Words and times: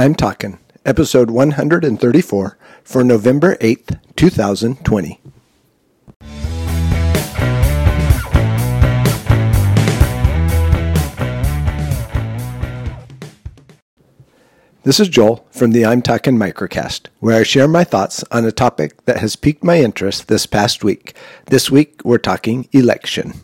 I'm 0.00 0.14
Talking, 0.14 0.58
episode 0.86 1.30
134 1.30 2.58
for 2.82 3.04
November 3.04 3.56
8th, 3.56 4.00
2020. 4.16 5.20
This 14.84 14.98
is 14.98 15.10
Joel 15.10 15.46
from 15.50 15.72
the 15.72 15.84
I'm 15.84 16.00
Talking 16.00 16.38
Microcast, 16.38 17.08
where 17.18 17.38
I 17.38 17.42
share 17.42 17.68
my 17.68 17.84
thoughts 17.84 18.24
on 18.32 18.46
a 18.46 18.52
topic 18.52 19.04
that 19.04 19.18
has 19.18 19.36
piqued 19.36 19.62
my 19.62 19.80
interest 19.80 20.28
this 20.28 20.46
past 20.46 20.82
week. 20.82 21.14
This 21.48 21.70
week, 21.70 22.00
we're 22.06 22.16
talking 22.16 22.66
election. 22.72 23.34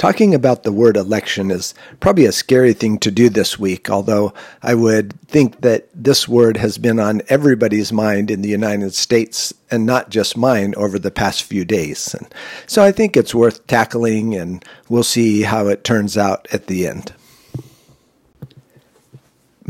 Talking 0.00 0.34
about 0.34 0.62
the 0.62 0.72
word 0.72 0.96
election 0.96 1.50
is 1.50 1.74
probably 2.00 2.24
a 2.24 2.32
scary 2.32 2.72
thing 2.72 2.96
to 3.00 3.10
do 3.10 3.28
this 3.28 3.58
week, 3.58 3.90
although 3.90 4.32
I 4.62 4.74
would 4.74 5.12
think 5.28 5.60
that 5.60 5.88
this 5.94 6.26
word 6.26 6.56
has 6.56 6.78
been 6.78 6.98
on 6.98 7.20
everybody's 7.28 7.92
mind 7.92 8.30
in 8.30 8.40
the 8.40 8.48
United 8.48 8.94
States 8.94 9.52
and 9.70 9.84
not 9.84 10.08
just 10.08 10.38
mine 10.38 10.72
over 10.78 10.98
the 10.98 11.10
past 11.10 11.42
few 11.42 11.66
days. 11.66 12.14
And 12.14 12.34
so 12.66 12.82
I 12.82 12.92
think 12.92 13.14
it's 13.14 13.34
worth 13.34 13.66
tackling, 13.66 14.34
and 14.34 14.64
we'll 14.88 15.02
see 15.02 15.42
how 15.42 15.66
it 15.66 15.84
turns 15.84 16.16
out 16.16 16.48
at 16.50 16.66
the 16.66 16.86
end. 16.86 17.12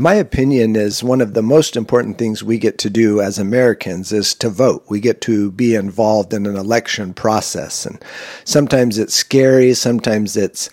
My 0.01 0.15
opinion 0.15 0.75
is 0.75 1.03
one 1.03 1.21
of 1.21 1.35
the 1.35 1.43
most 1.43 1.77
important 1.77 2.17
things 2.17 2.41
we 2.41 2.57
get 2.57 2.79
to 2.79 2.89
do 2.89 3.21
as 3.21 3.37
Americans 3.37 4.11
is 4.11 4.33
to 4.33 4.49
vote. 4.49 4.83
We 4.89 4.99
get 4.99 5.21
to 5.21 5.51
be 5.51 5.75
involved 5.75 6.33
in 6.33 6.47
an 6.47 6.55
election 6.55 7.13
process. 7.13 7.85
And 7.85 8.03
sometimes 8.43 8.97
it's 8.97 9.13
scary, 9.13 9.75
sometimes 9.75 10.35
it's 10.35 10.71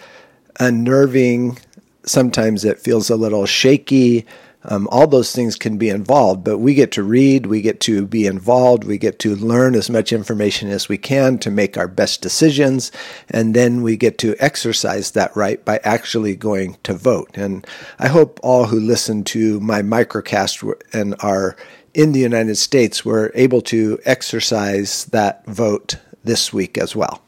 unnerving, 0.59 1.59
sometimes 2.07 2.65
it 2.65 2.79
feels 2.79 3.11
a 3.11 3.17
little 3.17 3.45
shaky. 3.45 4.25
Um, 4.69 4.87
all 4.91 5.07
those 5.07 5.33
things 5.33 5.57
can 5.57 5.79
be 5.79 5.89
involved, 5.89 6.45
but 6.45 6.59
we 6.59 6.75
get 6.75 6.93
to 6.93 7.03
read, 7.03 7.47
we 7.47 7.61
get 7.61 7.81
to 7.81 8.07
be 8.07 8.27
involved, 8.27 8.85
we 8.85 8.99
get 8.99 9.19
to 9.21 9.35
learn 9.35 9.75
as 9.75 9.91
much 9.91 10.13
information 10.13 10.69
as 10.71 10.89
we 10.89 10.99
can 10.99 11.39
to 11.39 11.51
make 11.51 11.77
our 11.77 11.89
best 11.89 12.21
decisions, 12.21 12.93
and 13.31 13.55
then 13.55 13.83
we 13.83 13.97
get 13.97 14.19
to 14.19 14.37
exercise 14.39 15.13
that 15.13 15.35
right 15.35 15.65
by 15.65 15.81
actually 15.85 16.37
going 16.37 16.77
to 16.83 16.95
vote. 16.95 17.31
And 17.35 17.67
I 17.99 18.09
hope 18.09 18.39
all 18.43 18.67
who 18.67 18.79
listen 18.79 19.25
to 19.25 19.59
my 19.61 19.83
microcast 19.83 20.73
and 20.93 21.15
are 21.21 21.57
in 21.95 22.13
the 22.13 22.21
United 22.21 22.57
States 22.57 23.05
were 23.05 23.33
able 23.35 23.63
to 23.63 23.99
exercise 24.05 25.07
that 25.07 25.45
vote 25.47 25.97
this 26.23 26.53
week 26.53 26.79
as 26.79 26.95
well. 26.95 27.23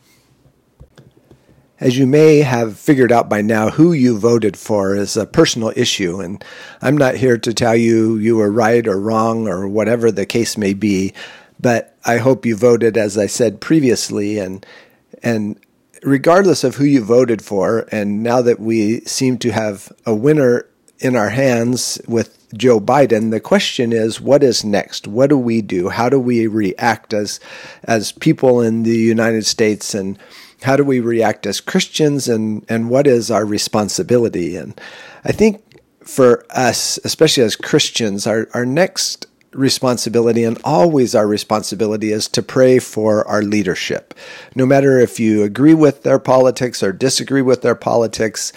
As 1.80 1.96
you 1.96 2.06
may 2.06 2.40
have 2.40 2.78
figured 2.78 3.10
out 3.10 3.30
by 3.30 3.40
now, 3.40 3.70
who 3.70 3.94
you 3.94 4.18
voted 4.18 4.54
for 4.54 4.94
is 4.94 5.16
a 5.16 5.24
personal 5.24 5.72
issue, 5.74 6.20
and 6.20 6.44
I'm 6.82 6.98
not 6.98 7.14
here 7.14 7.38
to 7.38 7.54
tell 7.54 7.74
you 7.74 8.16
you 8.18 8.36
were 8.36 8.52
right 8.52 8.86
or 8.86 9.00
wrong 9.00 9.48
or 9.48 9.66
whatever 9.66 10.12
the 10.12 10.26
case 10.26 10.58
may 10.58 10.74
be, 10.74 11.14
but 11.58 11.96
I 12.04 12.18
hope 12.18 12.44
you 12.44 12.54
voted 12.54 12.98
as 12.98 13.16
I 13.16 13.26
said 13.26 13.62
previously, 13.62 14.38
and 14.38 14.64
and 15.22 15.58
regardless 16.02 16.64
of 16.64 16.76
who 16.76 16.84
you 16.84 17.02
voted 17.02 17.40
for, 17.40 17.88
and 17.90 18.22
now 18.22 18.42
that 18.42 18.60
we 18.60 19.00
seem 19.00 19.38
to 19.38 19.50
have 19.50 19.90
a 20.04 20.14
winner 20.14 20.66
in 20.98 21.16
our 21.16 21.30
hands 21.30 21.98
with 22.06 22.46
Joe 22.52 22.78
Biden, 22.78 23.30
the 23.30 23.40
question 23.40 23.90
is 23.94 24.20
what 24.20 24.42
is 24.42 24.64
next? 24.64 25.06
What 25.06 25.30
do 25.30 25.38
we 25.38 25.62
do? 25.62 25.88
How 25.88 26.10
do 26.10 26.20
we 26.20 26.46
react 26.46 27.14
as 27.14 27.40
as 27.84 28.12
people 28.12 28.60
in 28.60 28.82
the 28.82 28.98
United 28.98 29.46
States 29.46 29.94
and 29.94 30.18
how 30.62 30.76
do 30.76 30.84
we 30.84 31.00
react 31.00 31.46
as 31.46 31.60
Christians 31.60 32.28
and, 32.28 32.64
and 32.68 32.90
what 32.90 33.06
is 33.06 33.30
our 33.30 33.44
responsibility? 33.44 34.56
And 34.56 34.78
I 35.24 35.32
think 35.32 35.62
for 36.04 36.44
us, 36.50 36.98
especially 37.04 37.44
as 37.44 37.56
Christians, 37.56 38.26
our, 38.26 38.48
our 38.52 38.66
next 38.66 39.26
responsibility 39.52 40.44
and 40.44 40.60
always 40.64 41.14
our 41.14 41.26
responsibility 41.26 42.12
is 42.12 42.28
to 42.28 42.42
pray 42.42 42.78
for 42.78 43.26
our 43.26 43.42
leadership. 43.42 44.14
No 44.54 44.64
matter 44.64 44.98
if 44.98 45.18
you 45.18 45.42
agree 45.42 45.74
with 45.74 46.02
their 46.02 46.18
politics 46.18 46.82
or 46.82 46.92
disagree 46.92 47.42
with 47.42 47.62
their 47.62 47.74
politics, 47.74 48.52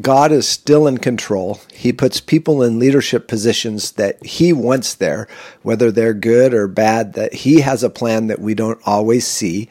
God 0.00 0.30
is 0.30 0.46
still 0.46 0.86
in 0.86 0.98
control. 0.98 1.60
He 1.72 1.92
puts 1.92 2.20
people 2.20 2.62
in 2.62 2.78
leadership 2.78 3.26
positions 3.26 3.92
that 3.92 4.24
He 4.24 4.52
wants 4.52 4.94
there, 4.94 5.26
whether 5.62 5.90
they're 5.90 6.14
good 6.14 6.54
or 6.54 6.68
bad, 6.68 7.14
that 7.14 7.34
He 7.34 7.60
has 7.62 7.82
a 7.82 7.90
plan 7.90 8.28
that 8.28 8.40
we 8.40 8.54
don't 8.54 8.80
always 8.86 9.26
see. 9.26 9.68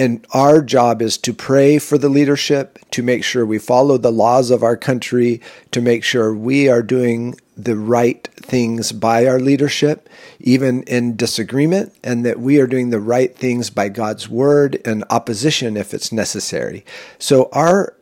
And 0.00 0.26
our 0.32 0.62
job 0.62 1.02
is 1.02 1.18
to 1.18 1.34
pray 1.34 1.78
for 1.78 1.98
the 1.98 2.08
leadership, 2.08 2.78
to 2.92 3.02
make 3.02 3.22
sure 3.22 3.44
we 3.44 3.58
follow 3.58 3.98
the 3.98 4.10
laws 4.10 4.50
of 4.50 4.62
our 4.62 4.74
country, 4.74 5.42
to 5.72 5.82
make 5.82 6.04
sure 6.04 6.34
we 6.34 6.70
are 6.70 6.82
doing 6.82 7.38
the 7.54 7.76
right 7.76 8.26
things 8.34 8.92
by 8.92 9.26
our 9.26 9.38
leadership, 9.38 10.08
even 10.38 10.84
in 10.84 11.16
disagreement, 11.16 11.92
and 12.02 12.24
that 12.24 12.40
we 12.40 12.58
are 12.58 12.66
doing 12.66 12.88
the 12.88 12.98
right 12.98 13.36
things 13.36 13.68
by 13.68 13.90
God's 13.90 14.26
word 14.26 14.80
and 14.86 15.04
opposition 15.10 15.76
if 15.76 15.92
it's 15.92 16.10
necessary. 16.10 16.82
So 17.18 17.50
our 17.52 17.94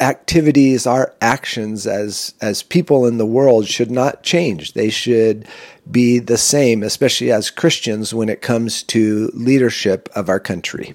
activities, 0.00 0.86
our 0.86 1.14
actions 1.20 1.86
as 1.86 2.34
as 2.40 2.62
people 2.62 3.06
in 3.06 3.18
the 3.18 3.26
world 3.26 3.66
should 3.66 3.90
not 3.90 4.22
change. 4.22 4.72
They 4.72 4.90
should 4.90 5.46
be 5.90 6.18
the 6.18 6.38
same, 6.38 6.82
especially 6.82 7.30
as 7.30 7.50
Christians 7.50 8.14
when 8.14 8.28
it 8.28 8.42
comes 8.42 8.82
to 8.84 9.30
leadership 9.34 10.08
of 10.14 10.28
our 10.28 10.40
country. 10.40 10.94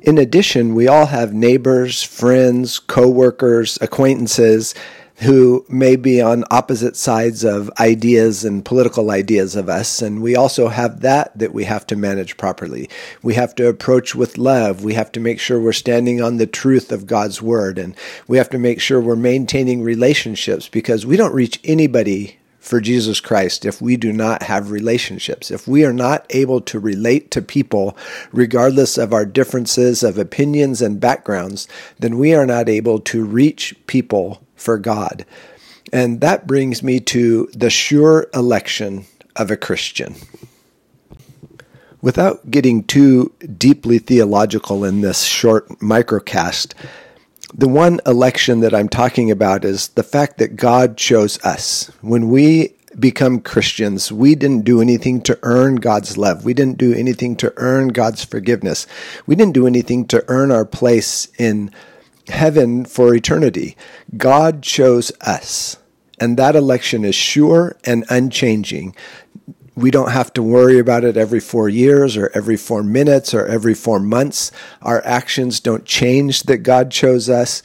In 0.00 0.16
addition, 0.18 0.74
we 0.74 0.86
all 0.86 1.06
have 1.06 1.34
neighbors, 1.34 2.02
friends, 2.02 2.78
coworkers, 2.78 3.78
acquaintances 3.80 4.74
who 5.20 5.64
may 5.68 5.96
be 5.96 6.20
on 6.20 6.44
opposite 6.50 6.96
sides 6.96 7.42
of 7.42 7.70
ideas 7.80 8.44
and 8.44 8.64
political 8.64 9.10
ideas 9.10 9.56
of 9.56 9.68
us. 9.68 10.00
And 10.00 10.22
we 10.22 10.36
also 10.36 10.68
have 10.68 11.00
that 11.00 11.36
that 11.36 11.52
we 11.52 11.64
have 11.64 11.86
to 11.88 11.96
manage 11.96 12.36
properly. 12.36 12.88
We 13.22 13.34
have 13.34 13.54
to 13.56 13.68
approach 13.68 14.14
with 14.14 14.38
love. 14.38 14.84
We 14.84 14.94
have 14.94 15.10
to 15.12 15.20
make 15.20 15.40
sure 15.40 15.60
we're 15.60 15.72
standing 15.72 16.22
on 16.22 16.36
the 16.36 16.46
truth 16.46 16.92
of 16.92 17.06
God's 17.06 17.42
word. 17.42 17.78
And 17.78 17.96
we 18.28 18.38
have 18.38 18.50
to 18.50 18.58
make 18.58 18.80
sure 18.80 19.00
we're 19.00 19.16
maintaining 19.16 19.82
relationships 19.82 20.68
because 20.68 21.04
we 21.04 21.16
don't 21.16 21.34
reach 21.34 21.60
anybody 21.64 22.37
for 22.58 22.80
Jesus 22.80 23.20
Christ 23.20 23.64
if 23.64 23.80
we 23.80 23.96
do 23.96 24.12
not 24.12 24.42
have 24.42 24.70
relationships. 24.70 25.50
If 25.50 25.66
we 25.66 25.84
are 25.84 25.92
not 25.92 26.26
able 26.30 26.60
to 26.62 26.78
relate 26.78 27.30
to 27.30 27.42
people, 27.42 27.96
regardless 28.32 28.98
of 28.98 29.12
our 29.12 29.24
differences 29.24 30.02
of 30.02 30.18
opinions 30.18 30.82
and 30.82 31.00
backgrounds, 31.00 31.68
then 31.98 32.18
we 32.18 32.34
are 32.34 32.46
not 32.46 32.68
able 32.68 33.00
to 33.00 33.24
reach 33.24 33.74
people 33.86 34.42
for 34.54 34.78
God. 34.78 35.24
And 35.92 36.20
that 36.20 36.46
brings 36.46 36.82
me 36.82 37.00
to 37.00 37.48
the 37.54 37.70
sure 37.70 38.28
election 38.34 39.06
of 39.36 39.50
a 39.50 39.56
Christian. 39.56 40.16
Without 42.00 42.50
getting 42.50 42.84
too 42.84 43.32
deeply 43.56 43.98
theological 43.98 44.84
in 44.84 45.00
this 45.00 45.24
short 45.24 45.68
microcast, 45.80 46.74
the 47.54 47.68
one 47.68 48.00
election 48.06 48.60
that 48.60 48.74
I'm 48.74 48.88
talking 48.88 49.30
about 49.30 49.64
is 49.64 49.88
the 49.88 50.02
fact 50.02 50.38
that 50.38 50.56
God 50.56 50.96
chose 50.96 51.42
us. 51.44 51.90
When 52.00 52.28
we 52.28 52.74
become 52.98 53.40
Christians, 53.40 54.10
we 54.10 54.34
didn't 54.34 54.64
do 54.64 54.80
anything 54.80 55.20
to 55.22 55.38
earn 55.42 55.76
God's 55.76 56.16
love. 56.18 56.44
We 56.44 56.54
didn't 56.54 56.78
do 56.78 56.92
anything 56.92 57.36
to 57.36 57.52
earn 57.56 57.88
God's 57.88 58.24
forgiveness. 58.24 58.86
We 59.26 59.34
didn't 59.34 59.54
do 59.54 59.66
anything 59.66 60.06
to 60.08 60.24
earn 60.28 60.50
our 60.50 60.64
place 60.64 61.28
in 61.38 61.70
heaven 62.28 62.84
for 62.84 63.14
eternity. 63.14 63.76
God 64.16 64.62
chose 64.62 65.12
us, 65.20 65.78
and 66.20 66.36
that 66.36 66.56
election 66.56 67.04
is 67.04 67.14
sure 67.14 67.76
and 67.84 68.04
unchanging. 68.10 68.94
We 69.78 69.92
don't 69.92 70.10
have 70.10 70.32
to 70.32 70.42
worry 70.42 70.80
about 70.80 71.04
it 71.04 71.16
every 71.16 71.38
four 71.38 71.68
years 71.68 72.16
or 72.16 72.32
every 72.34 72.56
four 72.56 72.82
minutes 72.82 73.32
or 73.32 73.46
every 73.46 73.74
four 73.74 74.00
months. 74.00 74.50
Our 74.82 75.04
actions 75.06 75.60
don't 75.60 75.84
change 75.84 76.42
that 76.44 76.58
God 76.58 76.90
chose 76.90 77.30
us, 77.30 77.62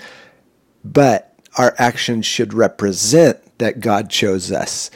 but 0.83 1.33
our 1.57 1.73
actions 1.79 2.27
should 2.27 2.53
represent 2.53 3.57
that 3.57 3.79
God 3.79 4.11
chose 4.11 4.51
us. 4.51 4.91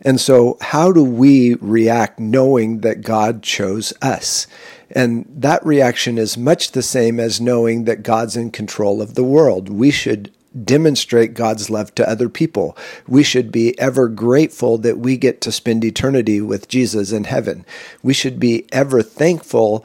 And 0.00 0.20
so, 0.20 0.58
how 0.60 0.90
do 0.90 1.04
we 1.04 1.54
react 1.54 2.18
knowing 2.18 2.80
that 2.80 3.02
God 3.02 3.42
chose 3.42 3.92
us? 4.02 4.48
And 4.90 5.26
that 5.28 5.64
reaction 5.64 6.18
is 6.18 6.36
much 6.36 6.72
the 6.72 6.82
same 6.82 7.20
as 7.20 7.40
knowing 7.40 7.84
that 7.84 8.02
God's 8.02 8.36
in 8.36 8.50
control 8.50 9.00
of 9.00 9.14
the 9.14 9.24
world. 9.24 9.68
We 9.68 9.90
should 9.92 10.32
demonstrate 10.64 11.34
God's 11.34 11.70
love 11.70 11.94
to 11.96 12.08
other 12.08 12.28
people. 12.28 12.76
We 13.06 13.22
should 13.22 13.52
be 13.52 13.78
ever 13.78 14.08
grateful 14.08 14.78
that 14.78 14.98
we 14.98 15.16
get 15.16 15.40
to 15.42 15.52
spend 15.52 15.84
eternity 15.84 16.40
with 16.40 16.68
Jesus 16.68 17.12
in 17.12 17.24
heaven. 17.24 17.64
We 18.02 18.14
should 18.14 18.40
be 18.40 18.66
ever 18.72 19.02
thankful 19.02 19.84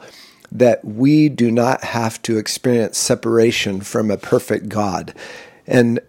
that 0.50 0.84
we 0.84 1.28
do 1.28 1.50
not 1.50 1.82
have 1.84 2.22
to 2.22 2.38
experience 2.38 2.96
separation 2.96 3.80
from 3.80 4.10
a 4.10 4.16
perfect 4.16 4.68
God. 4.68 5.14
And 5.66 6.00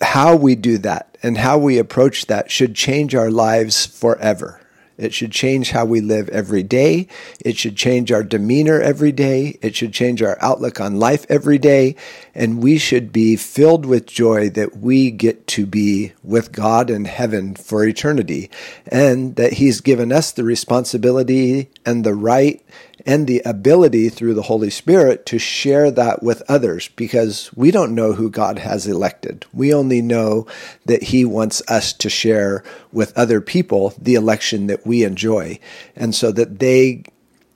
how 0.00 0.34
we 0.34 0.54
do 0.54 0.78
that 0.78 1.18
and 1.22 1.38
how 1.38 1.58
we 1.58 1.78
approach 1.78 2.26
that 2.26 2.50
should 2.50 2.74
change 2.74 3.14
our 3.14 3.30
lives 3.30 3.86
forever. 3.86 4.60
It 5.00 5.14
should 5.14 5.32
change 5.32 5.70
how 5.70 5.86
we 5.86 6.02
live 6.02 6.28
every 6.28 6.62
day. 6.62 7.08
It 7.42 7.56
should 7.56 7.74
change 7.74 8.12
our 8.12 8.22
demeanor 8.22 8.78
every 8.80 9.12
day. 9.12 9.58
It 9.62 9.74
should 9.74 9.94
change 9.94 10.22
our 10.22 10.36
outlook 10.42 10.78
on 10.78 10.98
life 10.98 11.24
every 11.30 11.56
day. 11.56 11.96
And 12.34 12.62
we 12.62 12.76
should 12.76 13.10
be 13.10 13.36
filled 13.36 13.86
with 13.86 14.04
joy 14.06 14.50
that 14.50 14.76
we 14.76 15.10
get 15.10 15.46
to 15.48 15.64
be 15.64 16.12
with 16.22 16.52
God 16.52 16.90
in 16.90 17.06
heaven 17.06 17.54
for 17.54 17.84
eternity 17.84 18.50
and 18.86 19.36
that 19.36 19.54
He's 19.54 19.80
given 19.80 20.12
us 20.12 20.32
the 20.32 20.44
responsibility 20.44 21.70
and 21.86 22.04
the 22.04 22.14
right 22.14 22.62
and 23.06 23.26
the 23.26 23.42
ability 23.44 24.08
through 24.08 24.34
the 24.34 24.42
Holy 24.42 24.70
Spirit 24.70 25.26
to 25.26 25.38
share 25.38 25.90
that 25.90 26.22
with 26.22 26.42
others 26.48 26.88
because 26.88 27.50
we 27.54 27.70
don't 27.70 27.94
know 27.94 28.12
who 28.12 28.30
God 28.30 28.58
has 28.58 28.86
elected. 28.86 29.46
We 29.52 29.72
only 29.72 30.02
know 30.02 30.46
that 30.86 31.04
He 31.04 31.24
wants 31.24 31.62
us 31.68 31.92
to 31.94 32.08
share 32.08 32.64
with 32.92 33.16
other 33.16 33.40
people 33.40 33.94
the 34.00 34.14
election 34.14 34.66
that 34.68 34.86
we 34.86 35.04
enjoy, 35.04 35.58
and 35.96 36.14
so 36.14 36.32
that 36.32 36.58
they 36.58 37.04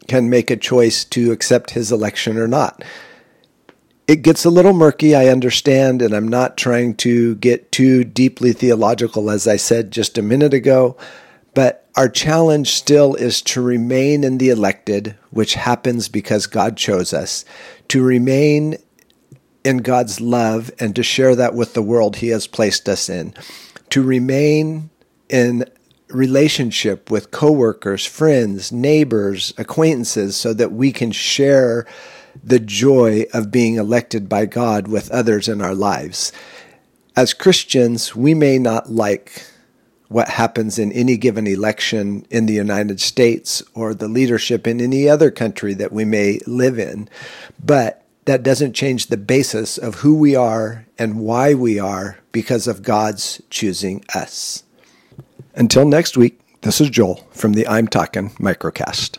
can 0.07 0.29
make 0.29 0.51
a 0.51 0.57
choice 0.57 1.05
to 1.05 1.33
accept 1.33 1.71
His 1.71 1.91
election 1.91 2.37
or 2.37 2.49
not. 2.49 2.85
It 4.07 4.23
gets 4.23 4.45
a 4.45 4.51
little 4.51 4.75
murky, 4.75 5.15
I 5.15 5.29
understand, 5.29 6.03
and 6.03 6.13
I'm 6.13 6.29
not 6.29 6.59
trying 6.59 6.95
to 6.97 7.37
get 7.37 7.73
too 7.73 8.05
deeply 8.05 8.53
theological, 8.53 9.31
as 9.31 9.49
I 9.49 9.57
said 9.57 9.91
just 9.91 10.19
a 10.19 10.23
minute 10.23 10.53
ago. 10.53 10.97
But 11.55 11.89
our 11.97 12.09
challenge 12.09 12.73
still 12.73 13.15
is 13.15 13.41
to 13.43 13.63
remain 13.63 14.25
in 14.25 14.39
the 14.39 14.51
elected, 14.51 15.17
which 15.31 15.55
happens 15.55 16.09
because 16.09 16.47
God 16.47 16.77
chose 16.77 17.13
us, 17.13 17.45
to 17.89 18.03
remain 18.03 18.77
in 19.65 19.79
God's 19.79 20.21
love 20.21 20.71
and 20.79 20.95
to 20.97 21.03
share 21.03 21.37
that 21.37 21.55
with 21.55 21.75
the 21.75 21.83
world 21.83 22.17
He 22.17 22.29
has 22.29 22.47
placed 22.47 22.89
us 22.89 23.09
in, 23.09 23.35
to 23.91 24.03
remain 24.03 24.91
in 25.29 25.65
relationship 26.09 27.11
with 27.11 27.31
coworkers, 27.31 28.05
friends, 28.05 28.71
neighbors, 28.71 29.55
acquaintances, 29.57 30.37
so 30.37 30.53
that 30.53 30.73
we 30.73 30.93
can 30.93 31.13
share 31.13 31.87
the 32.43 32.59
joy 32.59 33.25
of 33.33 33.51
being 33.51 33.77
elected 33.77 34.29
by 34.29 34.47
God 34.47 34.89
with 34.89 35.11
others 35.11 35.49
in 35.49 35.63
our 35.63 35.75
lives. 35.75 36.33
As 37.17 37.33
Christians, 37.33 38.15
we 38.15 38.35
may 38.35 38.59
not 38.59 38.91
like 38.91 39.45
what 40.15 40.29
happens 40.29 40.79
in 40.79 40.93
any 40.93 41.17
given 41.17 41.45
election 41.45 42.25
in 42.31 42.47
the 42.47 42.53
United 42.53 43.01
States 43.01 43.65
or 43.75 43.93
the 43.93 44.07
leadership 44.07 44.65
in 44.65 44.81
any 44.81 45.09
other 45.09 45.29
country 45.29 45.75
that 45.75 45.93
we 45.93 46.05
may 46.05 46.39
live 46.47 46.79
in. 46.79 47.09
But 47.63 48.05
that 48.27 48.45
doesn't 48.45 48.75
change 48.75 49.09
the 49.09 49.17
basis 49.17 49.77
of 49.77 49.97
who 49.97 50.15
we 50.15 50.37
are 50.37 50.87
and 51.01 51.19
why 51.19 51.53
we 51.53 51.81
are 51.81 52.19
because 52.31 52.69
of 52.69 52.85
God's 52.85 53.43
choosing 53.51 54.05
us. 54.15 54.63
Until 55.57 55.85
next 55.85 56.17
week, 56.17 56.39
this 56.63 56.81
is 56.81 56.91
Joel 56.91 57.17
from 57.33 57.55
the 57.55 57.67
I'm 57.67 57.89
Talking 57.89 58.31
Microcast. 58.37 59.19